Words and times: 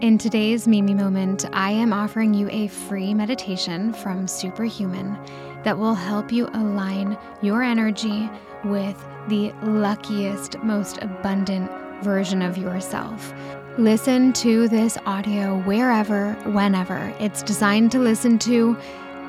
In 0.00 0.18
today's 0.18 0.66
Mimi 0.66 0.92
Moment, 0.92 1.46
I 1.52 1.70
am 1.70 1.92
offering 1.92 2.34
you 2.34 2.48
a 2.50 2.66
free 2.66 3.14
meditation 3.14 3.92
from 3.92 4.26
Superhuman 4.26 5.16
that 5.62 5.78
will 5.78 5.94
help 5.94 6.32
you 6.32 6.48
align 6.52 7.16
your 7.42 7.62
energy 7.62 8.28
with 8.64 9.02
the 9.28 9.52
luckiest, 9.62 10.58
most 10.58 10.98
abundant 10.98 11.70
version 12.02 12.42
of 12.42 12.58
yourself. 12.58 13.32
Listen 13.78 14.32
to 14.34 14.68
this 14.68 14.98
audio 15.06 15.60
wherever, 15.60 16.32
whenever. 16.50 17.14
It's 17.20 17.42
designed 17.42 17.92
to 17.92 17.98
listen 17.98 18.38
to 18.40 18.76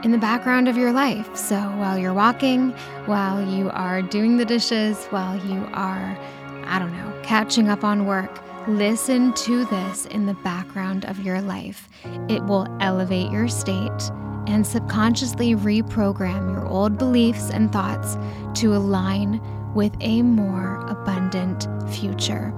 in 0.04 0.12
the 0.12 0.18
background 0.18 0.68
of 0.68 0.78
your 0.78 0.92
life. 0.92 1.38
So 1.38 1.56
while 1.56 1.98
you're 1.98 2.14
walking, 2.14 2.72
while 3.06 3.42
you 3.42 3.70
are 3.70 4.02
doing 4.02 4.38
the 4.38 4.46
dishes, 4.46 5.06
while 5.06 5.38
you 5.46 5.70
are, 5.74 6.18
I 6.66 6.80
don't 6.80 6.92
know, 6.92 7.22
catching 7.24 7.70
up 7.70 7.84
on 7.84 8.06
work, 8.06 8.42
listen 8.68 9.32
to 9.34 9.66
this 9.66 10.06
in 10.08 10.26
the 10.26 10.34
background 10.36 11.06
of 11.06 11.20
your 11.20 11.42
life. 11.42 11.88
It 12.28 12.44
will 12.44 12.68
elevate 12.80 13.32
your 13.32 13.48
state 13.48 14.12
and 14.48 14.66
subconsciously 14.66 15.56
reprogram 15.56 16.52
your 16.52 16.68
old 16.68 16.98
beliefs 16.98 17.50
and 17.52 17.72
thoughts 17.72 18.18
to 18.60 18.76
align 18.76 19.42
with 19.74 19.96
a 20.02 20.22
more 20.22 20.78
abundant 20.88 21.68
future. 21.94 22.54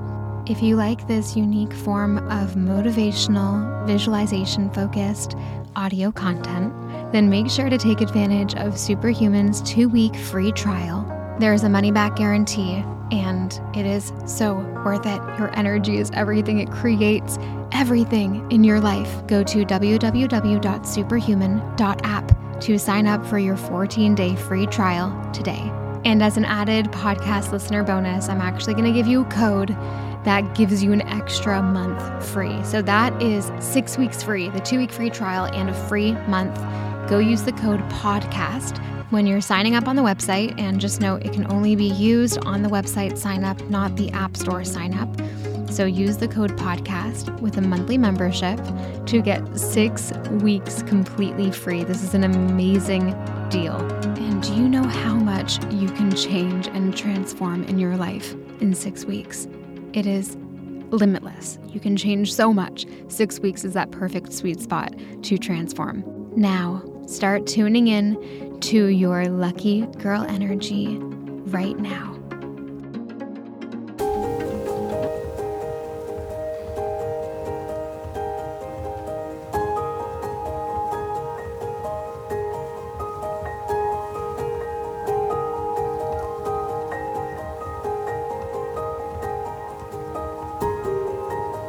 If 0.45 0.61
you 0.61 0.77
like 0.77 1.07
this 1.07 1.35
unique 1.35 1.73
form 1.73 2.19
of 2.29 2.55
motivational, 2.55 3.85
visualization 3.85 4.69
focused 4.71 5.35
audio 5.75 6.11
content, 6.11 6.73
then 7.11 7.29
make 7.29 7.49
sure 7.49 7.69
to 7.69 7.77
take 7.77 7.99
advantage 7.99 8.55
of 8.55 8.77
Superhuman's 8.77 9.61
two 9.61 9.89
week 9.89 10.15
free 10.15 10.53
trial. 10.53 11.05
There 11.39 11.53
is 11.53 11.63
a 11.63 11.69
money 11.69 11.91
back 11.91 12.15
guarantee, 12.15 12.83
and 13.11 13.59
it 13.75 13.85
is 13.85 14.13
so 14.25 14.55
worth 14.85 15.05
it. 15.05 15.21
Your 15.37 15.53
energy 15.57 15.97
is 15.97 16.09
everything, 16.13 16.59
it 16.59 16.71
creates 16.71 17.37
everything 17.71 18.49
in 18.51 18.63
your 18.63 18.79
life. 18.79 19.25
Go 19.27 19.43
to 19.43 19.65
www.superhuman.app 19.65 22.61
to 22.61 22.79
sign 22.79 23.07
up 23.07 23.25
for 23.25 23.37
your 23.37 23.57
14 23.57 24.15
day 24.15 24.35
free 24.35 24.65
trial 24.67 25.31
today. 25.31 25.71
And 26.05 26.23
as 26.23 26.37
an 26.37 26.45
added 26.45 26.85
podcast 26.87 27.51
listener 27.51 27.83
bonus, 27.83 28.29
I'm 28.29 28.41
actually 28.41 28.73
going 28.73 28.85
to 28.85 28.93
give 28.93 29.07
you 29.07 29.21
a 29.21 29.25
code 29.25 29.69
that 30.23 30.55
gives 30.55 30.83
you 30.83 30.91
an 30.91 31.01
extra 31.03 31.61
month 31.61 32.25
free. 32.25 32.63
So 32.63 32.81
that 32.81 33.21
is 33.21 33.51
six 33.59 33.97
weeks 33.97 34.23
free, 34.23 34.49
the 34.49 34.59
two 34.59 34.77
week 34.77 34.91
free 34.91 35.09
trial, 35.09 35.45
and 35.45 35.69
a 35.69 35.87
free 35.87 36.13
month. 36.27 36.57
Go 37.09 37.19
use 37.19 37.43
the 37.43 37.53
code 37.53 37.79
PODCAST 37.89 38.96
when 39.09 39.25
you're 39.25 39.41
signing 39.41 39.75
up 39.75 39.87
on 39.87 39.95
the 39.95 40.01
website. 40.01 40.57
And 40.59 40.79
just 40.79 41.01
note 41.01 41.25
it 41.25 41.33
can 41.33 41.49
only 41.51 41.75
be 41.75 41.85
used 41.87 42.37
on 42.45 42.63
the 42.63 42.69
website 42.69 43.17
sign 43.17 43.43
up, 43.43 43.61
not 43.69 43.95
the 43.95 44.09
App 44.11 44.37
Store 44.37 44.63
sign 44.63 44.93
up. 44.93 45.09
So 45.69 45.85
use 45.85 46.17
the 46.17 46.27
code 46.27 46.57
PODCAST 46.57 47.39
with 47.41 47.57
a 47.57 47.61
monthly 47.61 47.97
membership 47.97 48.59
to 49.05 49.21
get 49.21 49.57
six 49.57 50.11
weeks 50.41 50.81
completely 50.83 51.51
free. 51.51 51.83
This 51.83 52.03
is 52.03 52.13
an 52.13 52.23
amazing 52.23 53.11
deal. 53.49 53.75
And 54.17 54.41
do 54.41 54.53
you 54.55 54.69
know 54.69 54.83
how 54.83 55.15
much 55.15 55.63
you 55.71 55.89
can 55.89 56.15
change 56.15 56.67
and 56.67 56.95
transform 56.95 57.63
in 57.65 57.79
your 57.79 57.97
life 57.97 58.33
in 58.61 58.73
six 58.73 59.05
weeks? 59.05 59.47
It 59.93 60.05
is 60.05 60.37
limitless. 60.89 61.59
You 61.67 61.79
can 61.79 61.97
change 61.97 62.33
so 62.33 62.53
much. 62.53 62.85
Six 63.09 63.39
weeks 63.39 63.65
is 63.65 63.73
that 63.73 63.91
perfect 63.91 64.31
sweet 64.31 64.61
spot 64.61 64.95
to 65.23 65.37
transform. 65.37 66.03
Now, 66.35 66.83
start 67.07 67.45
tuning 67.45 67.87
in 67.87 68.15
to 68.61 68.87
your 68.87 69.25
lucky 69.27 69.85
girl 69.97 70.23
energy 70.23 70.97
right 70.97 71.77
now. 71.77 72.13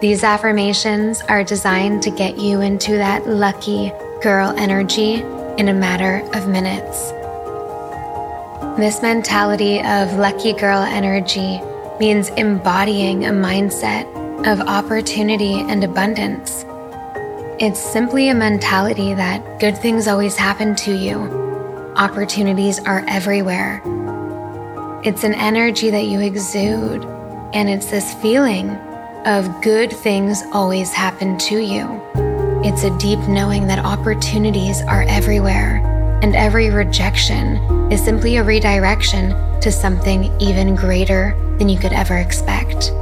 These 0.00 0.22
affirmations 0.22 1.22
are 1.22 1.42
designed 1.42 2.02
to 2.04 2.10
get 2.10 2.38
you 2.38 2.60
into 2.60 2.92
that 2.92 3.26
lucky 3.26 3.92
girl 4.22 4.54
energy 4.56 5.24
in 5.58 5.68
a 5.68 5.74
matter 5.74 6.22
of 6.34 6.48
minutes. 6.48 7.10
This 8.78 9.02
mentality 9.02 9.80
of 9.80 10.14
lucky 10.14 10.52
girl 10.52 10.78
energy 10.78 11.60
means 11.98 12.28
embodying 12.30 13.26
a 13.26 13.30
mindset 13.30 14.06
of 14.46 14.60
opportunity 14.60 15.54
and 15.54 15.82
abundance. 15.82 16.64
It's 17.58 17.80
simply 17.80 18.28
a 18.28 18.34
mentality 18.36 19.14
that 19.14 19.58
good 19.58 19.76
things 19.76 20.06
always 20.06 20.36
happen 20.36 20.76
to 20.76 20.94
you, 20.94 21.16
opportunities 21.96 22.78
are 22.78 23.04
everywhere. 23.08 23.82
It's 25.02 25.24
an 25.24 25.34
energy 25.34 25.90
that 25.90 26.04
you 26.04 26.20
exude, 26.20 27.04
and 27.52 27.68
it's 27.68 27.86
this 27.86 28.14
feeling 28.14 28.70
of 29.26 29.60
good 29.60 29.92
things 29.92 30.44
always 30.52 30.92
happen 30.92 31.36
to 31.38 31.58
you. 31.58 32.00
It's 32.68 32.84
a 32.84 32.96
deep 32.98 33.18
knowing 33.20 33.66
that 33.68 33.78
opportunities 33.78 34.82
are 34.82 35.02
everywhere, 35.08 35.78
and 36.22 36.36
every 36.36 36.68
rejection 36.68 37.56
is 37.90 38.04
simply 38.04 38.36
a 38.36 38.44
redirection 38.44 39.30
to 39.62 39.72
something 39.72 40.30
even 40.38 40.74
greater 40.74 41.34
than 41.56 41.70
you 41.70 41.78
could 41.78 41.94
ever 41.94 42.18
expect. 42.18 42.92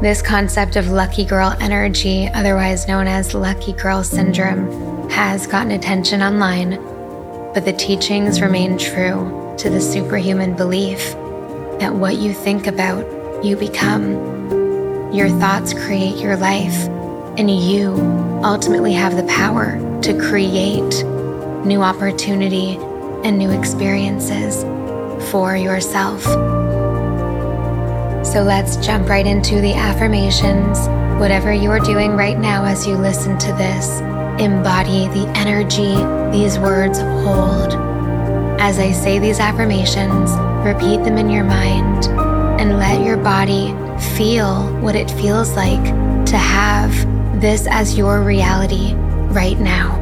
This 0.00 0.22
concept 0.22 0.76
of 0.76 0.92
lucky 0.92 1.24
girl 1.24 1.56
energy, 1.60 2.28
otherwise 2.34 2.86
known 2.86 3.08
as 3.08 3.34
lucky 3.34 3.72
girl 3.72 4.04
syndrome, 4.04 5.10
has 5.10 5.48
gotten 5.48 5.72
attention 5.72 6.22
online, 6.22 6.76
but 7.52 7.64
the 7.64 7.72
teachings 7.72 8.40
remain 8.40 8.78
true 8.78 9.56
to 9.58 9.70
the 9.70 9.80
superhuman 9.80 10.54
belief 10.54 11.14
that 11.80 11.92
what 11.92 12.18
you 12.18 12.32
think 12.32 12.68
about, 12.68 13.44
you 13.44 13.56
become. 13.56 15.12
Your 15.12 15.30
thoughts 15.40 15.74
create 15.74 16.16
your 16.18 16.36
life, 16.36 16.88
and 17.36 17.50
you 17.50 17.94
ultimately 18.44 18.92
have 18.92 19.16
the 19.16 19.24
power 19.24 19.78
to 20.02 20.16
create 20.18 21.04
new 21.64 21.82
opportunity 21.82 22.76
and 23.24 23.38
new 23.38 23.50
experiences 23.50 24.62
for 25.30 25.56
yourself. 25.56 26.22
So 28.24 28.42
let's 28.42 28.76
jump 28.76 29.08
right 29.08 29.26
into 29.26 29.60
the 29.60 29.74
affirmations. 29.74 30.78
Whatever 31.18 31.52
you 31.52 31.70
are 31.70 31.80
doing 31.80 32.12
right 32.12 32.38
now 32.38 32.64
as 32.64 32.86
you 32.86 32.94
listen 32.94 33.38
to 33.38 33.52
this, 33.54 34.00
embody 34.40 35.08
the 35.08 35.26
energy 35.36 35.94
these 36.36 36.58
words 36.58 36.98
hold. 36.98 37.74
As 38.60 38.78
I 38.78 38.92
say 38.92 39.18
these 39.18 39.40
affirmations, 39.40 40.30
repeat 40.64 41.04
them 41.04 41.18
in 41.18 41.30
your 41.30 41.44
mind 41.44 42.06
and 42.60 42.78
let 42.78 43.04
your 43.04 43.16
body 43.16 43.74
feel 44.16 44.68
what 44.80 44.94
it 44.94 45.10
feels 45.10 45.54
like 45.54 45.84
to 46.26 46.36
have 46.36 47.13
this 47.40 47.66
as 47.68 47.96
your 47.96 48.22
reality 48.22 48.94
right 49.34 49.58
now. 49.58 50.00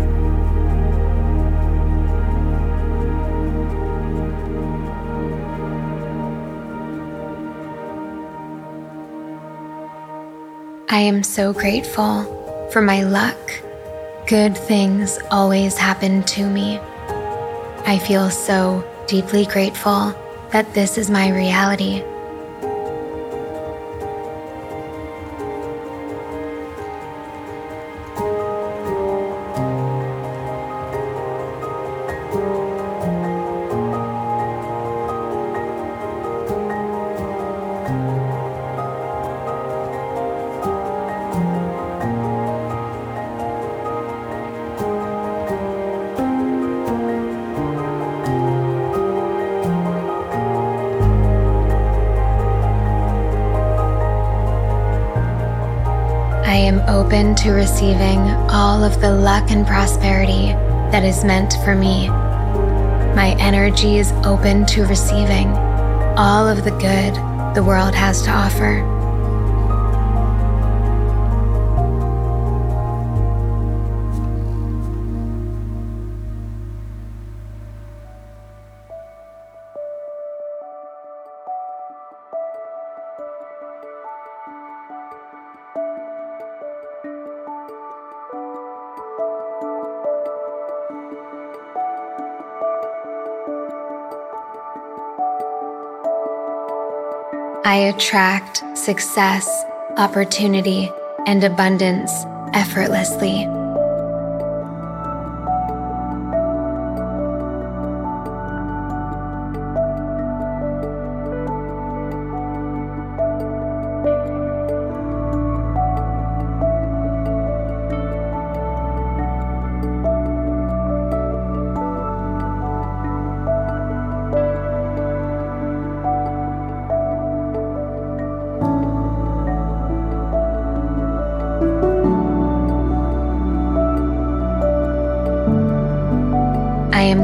I 10.88 10.98
am 10.98 11.22
so 11.22 11.52
grateful 11.54 12.68
for 12.70 12.82
my 12.82 13.02
luck. 13.02 13.38
Good 14.26 14.56
things 14.56 15.18
always 15.30 15.76
happen 15.76 16.22
to 16.24 16.46
me. 16.46 16.78
I 17.86 17.98
feel 17.98 18.30
so 18.30 18.84
deeply 19.06 19.46
grateful 19.46 20.14
that 20.50 20.74
this 20.74 20.98
is 20.98 21.10
my 21.10 21.30
reality. 21.34 22.02
To 57.42 57.50
receiving 57.50 58.20
all 58.50 58.84
of 58.84 59.00
the 59.00 59.10
luck 59.10 59.50
and 59.50 59.66
prosperity 59.66 60.52
that 60.92 61.02
is 61.02 61.24
meant 61.24 61.54
for 61.64 61.74
me. 61.74 62.08
My 63.16 63.36
energy 63.40 63.98
is 63.98 64.12
open 64.24 64.64
to 64.66 64.86
receiving 64.86 65.48
all 66.16 66.46
of 66.46 66.62
the 66.62 66.70
good 66.70 67.14
the 67.56 67.64
world 67.64 67.96
has 67.96 68.22
to 68.22 68.30
offer. 68.30 68.91
I 97.64 97.76
attract 97.76 98.64
success, 98.76 99.48
opportunity, 99.96 100.90
and 101.26 101.44
abundance 101.44 102.10
effortlessly. 102.54 103.46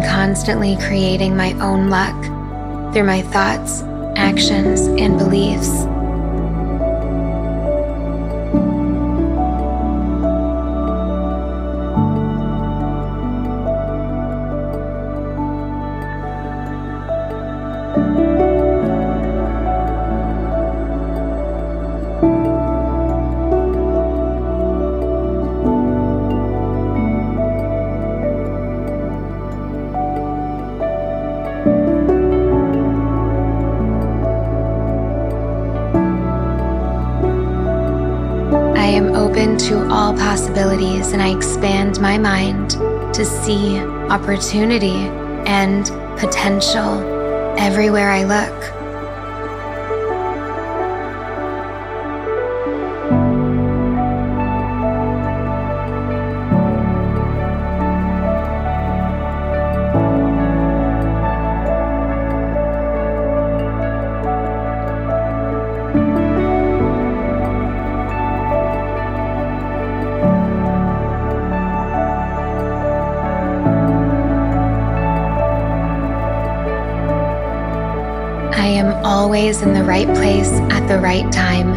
Constantly 0.09 0.77
creating 0.77 1.37
my 1.37 1.53
own 1.61 1.91
luck 1.91 2.21
through 2.93 3.05
my 3.05 3.23
thoughts, 3.23 3.83
actions, 4.17 4.81
and 4.81 5.19
beliefs. 5.19 5.87
To 39.69 39.87
all 39.91 40.15
possibilities 40.15 41.13
and 41.13 41.21
I 41.21 41.29
expand 41.29 42.01
my 42.01 42.17
mind 42.17 42.71
to 43.13 43.23
see 43.23 43.79
opportunity 43.79 44.97
and 45.47 45.85
potential 46.19 47.03
everywhere 47.59 48.11
I 48.11 48.25
look. 48.25 48.78
Always 79.05 79.63
in 79.63 79.73
the 79.73 79.85
right 79.85 80.09
place 80.09 80.51
at 80.51 80.87
the 80.89 80.99
right 80.99 81.31
time 81.31 81.75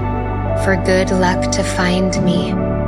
for 0.63 0.75
good 0.83 1.12
luck 1.12 1.51
to 1.51 1.63
find 1.63 2.12
me. 2.25 2.81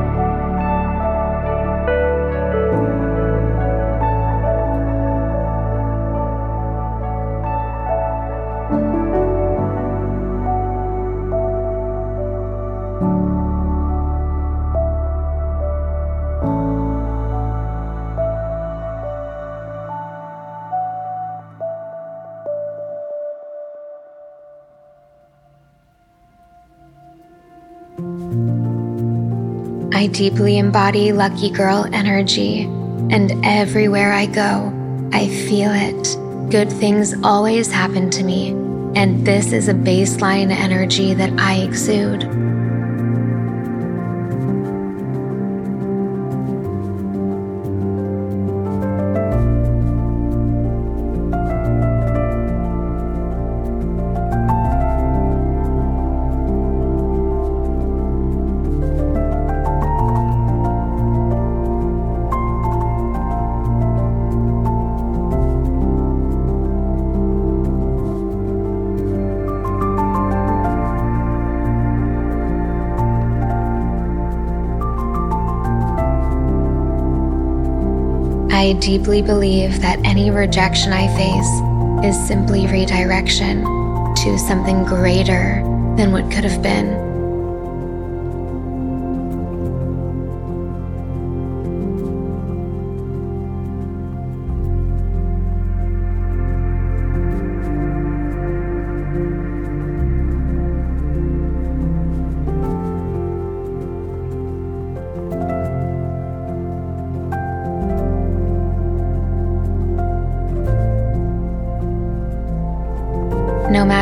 Deeply 30.14 30.60
embody 30.60 31.12
lucky 31.12 31.50
girl 31.50 31.88
energy, 31.92 32.64
and 33.10 33.44
everywhere 33.44 34.14
I 34.14 34.28
go, 34.28 34.72
I 35.12 35.28
feel 35.28 35.72
it. 35.74 36.52
Good 36.52 36.72
things 36.72 37.14
always 37.24 37.72
happen 37.72 38.10
to 38.12 38.24
me, 38.24 38.50
and 38.96 39.26
this 39.26 39.52
is 39.52 39.68
a 39.68 39.74
baseline 39.74 40.52
energy 40.52 41.14
that 41.16 41.38
I 41.40 41.56
exude. 41.56 42.53
Deeply 78.84 79.22
believe 79.22 79.80
that 79.80 79.98
any 80.04 80.30
rejection 80.30 80.92
I 80.92 81.08
face 81.16 82.06
is 82.06 82.28
simply 82.28 82.68
redirection 82.68 83.64
to 83.64 84.38
something 84.38 84.84
greater 84.84 85.62
than 85.96 86.12
what 86.12 86.30
could 86.30 86.44
have 86.44 86.62
been. 86.62 87.13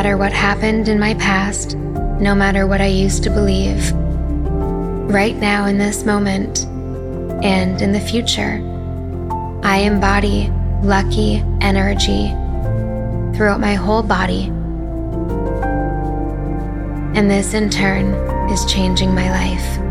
Matter 0.02 0.18
what 0.18 0.34
happened 0.34 0.88
in 0.88 1.00
my 1.00 1.14
past, 1.14 1.78
no 1.78 2.34
matter 2.34 2.66
what 2.66 2.82
I 2.82 2.88
used 2.88 3.22
to 3.22 3.30
believe, 3.30 3.92
right 5.14 5.36
now 5.36 5.68
in 5.68 5.78
this 5.78 6.06
moment 6.06 6.66
and 7.46 7.80
in 7.80 7.92
the 7.92 8.00
future, 8.00 8.60
I 9.62 9.78
embody 9.82 10.50
lucky 10.82 11.44
energy 11.62 12.30
throughout 13.38 13.60
my 13.60 13.76
whole 13.76 14.02
body. 14.02 14.46
And 17.16 17.30
this 17.30 17.54
in 17.54 17.70
turn 17.70 18.16
is 18.50 18.66
changing 18.66 19.14
my 19.14 19.30
life. 19.30 19.91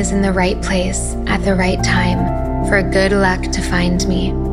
Always 0.00 0.12
in 0.12 0.22
the 0.22 0.32
right 0.32 0.62
place 0.62 1.14
at 1.26 1.44
the 1.44 1.54
right 1.54 1.84
time 1.84 2.64
for 2.70 2.80
good 2.80 3.12
luck 3.12 3.42
to 3.52 3.60
find 3.60 4.08
me. 4.08 4.49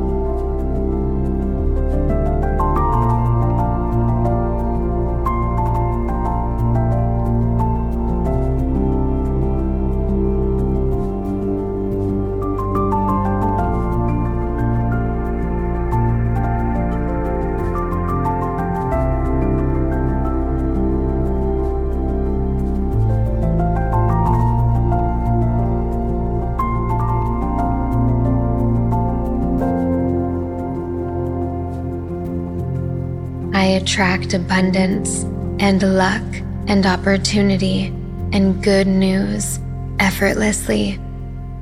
Attract 33.88 34.34
abundance 34.34 35.24
and 35.63 35.82
luck 35.82 36.22
and 36.67 36.86
opportunity 36.86 37.86
and 38.34 38.62
good 38.62 38.86
news 38.86 39.62
effortlessly. 40.01 41.00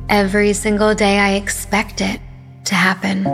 Every 0.10 0.54
single 0.54 0.96
day, 0.96 1.20
I 1.20 1.34
expect 1.34 2.02
it 2.02 2.20
to 2.64 2.74
happen. 2.74 3.26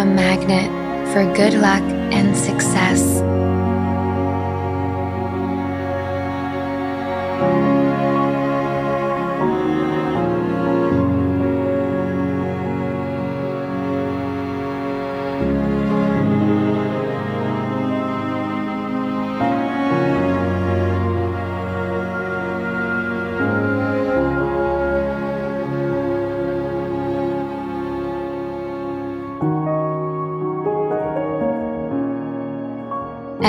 A 0.00 0.04
magnet 0.06 0.70
for 1.12 1.24
good 1.34 1.52
luck 1.52 1.82
and 2.10 2.34
success. 2.34 3.29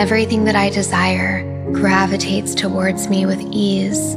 Everything 0.02 0.46
that 0.46 0.56
I 0.56 0.72
desire 0.72 1.44
gravitates 1.74 2.56
towards 2.56 3.08
me 3.08 3.28
with 3.28 3.40
ease. 3.52 4.16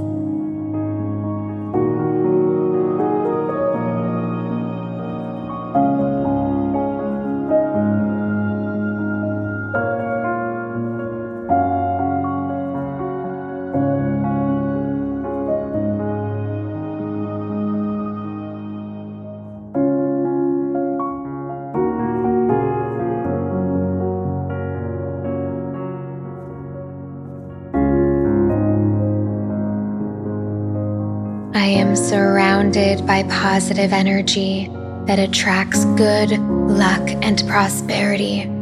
Surrounded 31.94 33.06
by 33.06 33.22
positive 33.24 33.92
energy 33.92 34.68
that 35.06 35.20
attracts 35.20 35.84
good 35.96 36.30
luck 36.40 37.08
and 37.22 37.42
prosperity. 37.46 38.53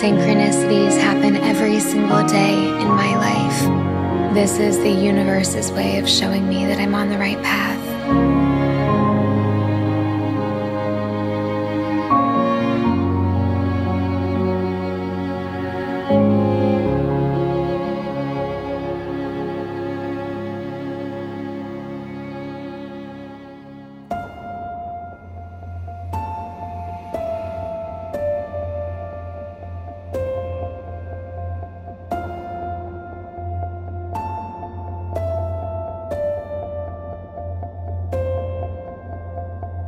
Synchronicities 0.00 0.98
happen 0.98 1.36
every 1.36 1.78
single 1.78 2.26
day 2.26 2.54
in 2.54 2.88
my 2.88 3.16
life. 3.16 4.32
This 4.32 4.58
is 4.58 4.78
the 4.78 4.88
universe's 4.88 5.70
way 5.72 5.98
of 5.98 6.08
showing 6.08 6.48
me 6.48 6.64
that 6.64 6.78
I'm 6.78 6.94
on 6.94 7.10
the 7.10 7.18
right 7.18 7.36
path. 7.42 8.59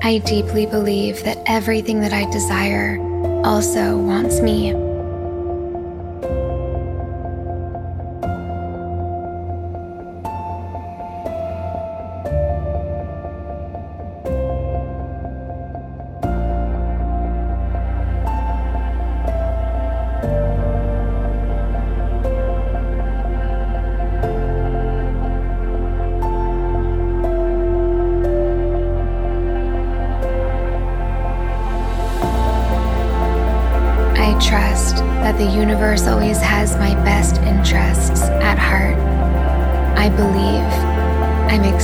I 0.04 0.18
deeply 0.18 0.66
believe 0.66 1.22
that 1.22 1.38
everything 1.46 2.00
that 2.00 2.12
I 2.12 2.28
desire 2.32 2.98
also 3.44 3.96
wants 3.96 4.40
me. 4.40 4.91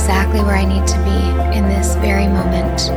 Exactly 0.09 0.41
where 0.41 0.55
I 0.55 0.65
need 0.65 0.87
to 0.87 0.97
be 1.03 1.55
in 1.55 1.69
this 1.69 1.93
very 1.97 2.25
moment. 2.25 2.89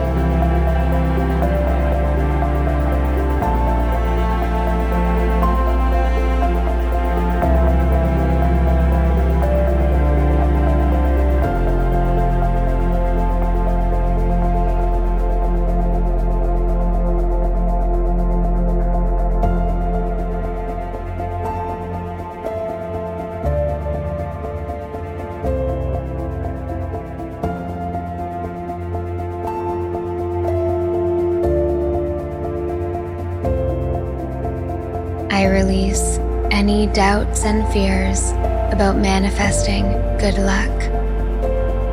And 37.41 37.67
fears 37.73 38.31
about 38.73 38.97
manifesting 38.97 39.85
good 40.19 40.37
luck. 40.37 40.71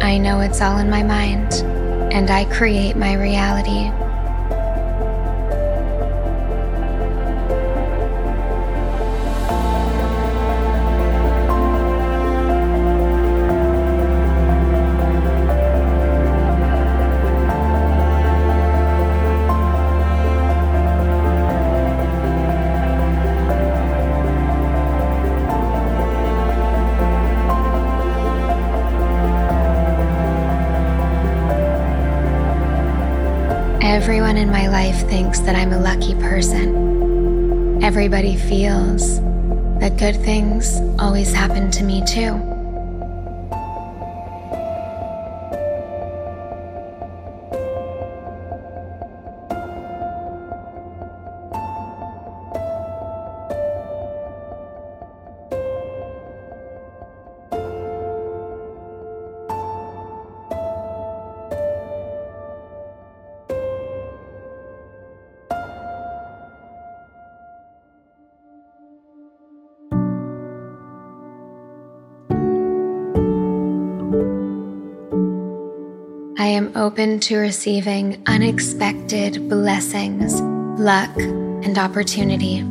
I 0.03 0.17
know 0.17 0.41
it's 0.41 0.61
all 0.61 0.77
in 0.77 0.89
my 0.89 1.01
mind, 1.01 1.53
and 2.13 2.29
I 2.29 2.43
create 2.45 2.95
my 2.95 3.13
reality. 3.13 3.89
Thinks 35.09 35.39
that 35.39 35.55
I'm 35.55 35.73
a 35.73 35.79
lucky 35.79 36.13
person. 36.15 37.83
Everybody 37.83 38.35
feels 38.35 39.19
that 39.79 39.97
good 39.97 40.15
things 40.17 40.79
always 40.99 41.33
happen 41.33 41.71
to 41.71 41.83
me 41.83 42.03
too. 42.05 42.58
Am 76.49 76.71
open 76.75 77.19
to 77.21 77.37
receiving 77.37 78.21
unexpected 78.25 79.49
blessings, 79.49 80.41
luck, 80.79 81.15
and 81.17 81.77
opportunity. 81.77 82.63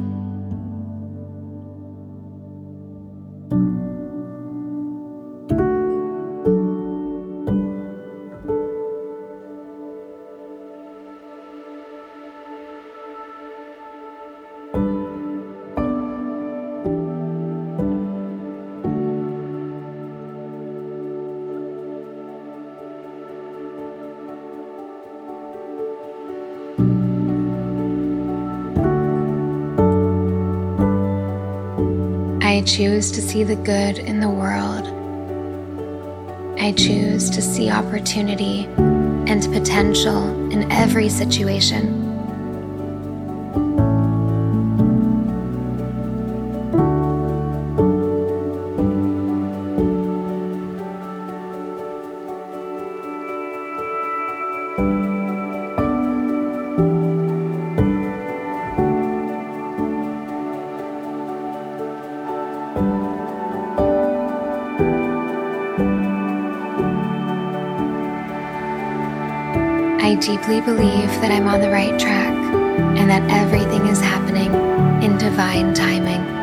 Choose 32.68 33.10
to 33.10 33.22
see 33.22 33.44
the 33.44 33.56
good 33.56 33.98
in 33.98 34.20
the 34.20 34.28
world. 34.28 34.86
I 36.60 36.72
choose 36.72 37.30
to 37.30 37.40
see 37.40 37.70
opportunity 37.70 38.66
and 39.26 39.42
potential 39.54 40.52
in 40.52 40.70
every 40.70 41.08
situation. 41.08 41.97
Deeply 70.20 70.60
believe 70.60 71.10
that 71.20 71.30
I'm 71.30 71.46
on 71.46 71.60
the 71.60 71.70
right 71.70 71.98
track 71.98 72.34
and 72.98 73.08
that 73.08 73.22
everything 73.30 73.86
is 73.86 74.00
happening 74.00 74.52
in 75.02 75.16
divine 75.16 75.74
timing. 75.74 76.37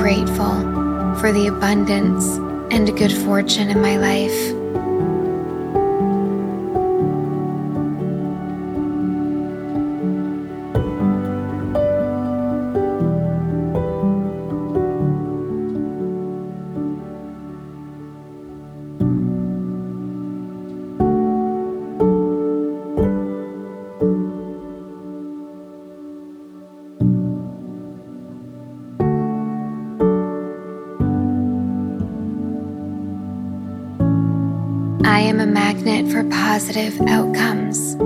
Grateful 0.00 0.54
for 1.20 1.30
the 1.30 1.46
abundance 1.46 2.38
and 2.72 2.96
good 2.96 3.12
fortune 3.12 3.68
in 3.68 3.82
my 3.82 3.98
life. 3.98 4.59
I 35.10 35.22
am 35.22 35.40
a 35.40 35.46
magnet 35.46 36.06
for 36.12 36.22
positive 36.22 37.00
outcomes. 37.08 37.96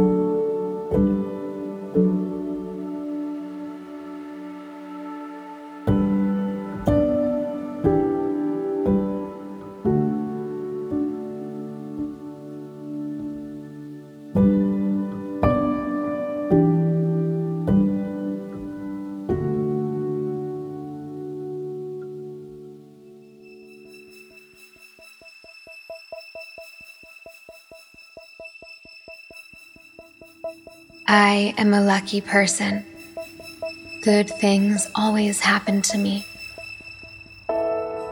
I 31.34 31.52
am 31.58 31.74
a 31.74 31.80
lucky 31.80 32.20
person. 32.20 32.84
Good 34.02 34.30
things 34.30 34.88
always 34.94 35.40
happen 35.40 35.82
to 35.82 35.98
me. 35.98 36.24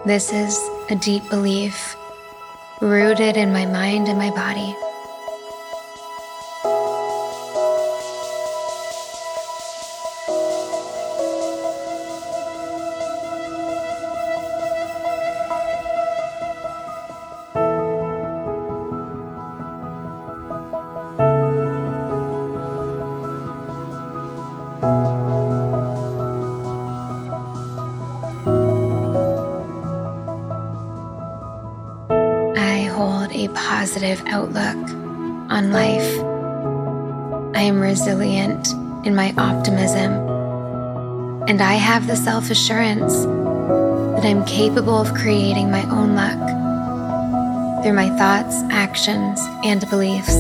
This 0.05 0.33
is 0.33 0.59
a 0.91 0.97
deep 0.97 1.23
belief 1.31 1.95
rooted 2.81 3.37
in 3.37 3.53
my 3.53 3.65
mind 3.65 4.09
and 4.09 4.19
my 4.19 4.31
body. 4.31 4.75
I 41.63 41.75
have 41.75 42.07
the 42.07 42.17
self 42.17 42.51
assurance 42.51 43.25
that 43.25 44.25
I'm 44.25 44.45
capable 44.45 44.99
of 45.01 45.15
creating 45.15 45.71
my 45.71 45.83
own 45.91 46.15
luck 46.15 47.83
through 47.83 47.95
my 47.95 48.11
thoughts, 48.17 48.63
actions, 48.71 49.41
and 49.65 49.89
beliefs. 49.89 50.37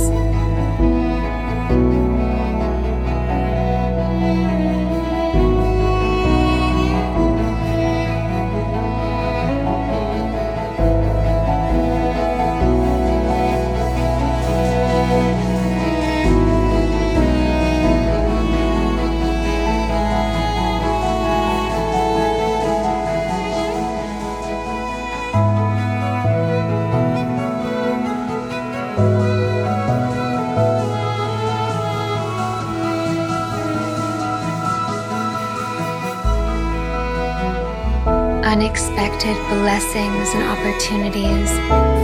Unexpected 38.52 39.34
blessings 39.48 40.28
and 40.34 40.42
opportunities 40.44 41.48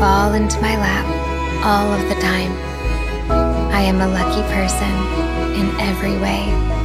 fall 0.01 0.33
into 0.33 0.59
my 0.63 0.79
lap 0.79 1.05
all 1.63 1.93
of 1.93 2.01
the 2.09 2.15
time. 2.23 2.51
I 3.71 3.83
am 3.83 4.01
a 4.01 4.09
lucky 4.09 4.41
person 4.55 4.89
in 5.61 5.79
every 5.79 6.17
way. 6.17 6.78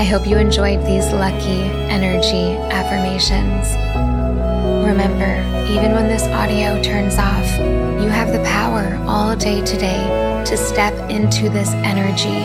I 0.00 0.04
hope 0.04 0.26
you 0.26 0.38
enjoyed 0.38 0.80
these 0.86 1.12
lucky 1.12 1.60
energy 1.92 2.56
affirmations. 2.72 3.76
Remember, 4.88 5.30
even 5.70 5.92
when 5.92 6.08
this 6.08 6.22
audio 6.28 6.82
turns 6.82 7.18
off, 7.18 7.46
you 8.02 8.08
have 8.08 8.32
the 8.32 8.42
power 8.42 8.98
all 9.06 9.36
day 9.36 9.62
today 9.62 10.42
to 10.46 10.56
step 10.56 10.94
into 11.10 11.50
this 11.50 11.68
energy, 11.84 12.40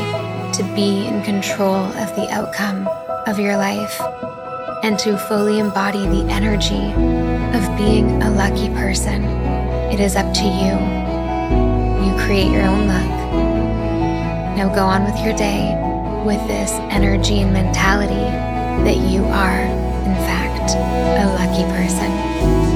to 0.57 0.69
be 0.75 1.07
in 1.07 1.23
control 1.23 1.75
of 1.75 2.13
the 2.17 2.27
outcome 2.29 2.89
of 3.25 3.39
your 3.39 3.55
life, 3.55 4.01
and 4.83 4.99
to 4.99 5.17
fully 5.17 5.59
embody 5.59 6.05
the 6.09 6.29
energy 6.29 6.91
of 7.57 7.77
being 7.77 8.21
a 8.21 8.31
lucky 8.31 8.67
person. 8.71 9.23
It 9.93 10.01
is 10.01 10.17
up 10.17 10.33
to 10.33 10.43
you. 10.43 10.75
You 12.05 12.19
create 12.25 12.51
your 12.51 12.63
own 12.63 12.85
luck. 12.85 14.57
Now 14.57 14.69
go 14.75 14.83
on 14.83 15.05
with 15.05 15.17
your 15.23 15.33
day 15.37 15.84
with 16.25 16.41
this 16.47 16.71
energy 16.89 17.41
and 17.41 17.53
mentality 17.53 18.15
that 18.83 18.97
you 18.97 19.23
are, 19.25 19.61
in 19.61 20.15
fact, 20.25 20.71
a 20.73 21.25
lucky 21.35 21.63
person. 21.77 22.74